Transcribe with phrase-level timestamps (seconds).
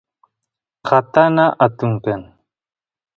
[0.87, 2.21] takana atun kan